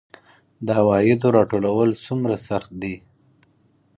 د 0.65 0.67
عوایدو 0.79 1.27
راټولول 1.37 1.89
څومره 2.05 2.35
سخت 2.47 2.71
دي؟ 2.81 2.95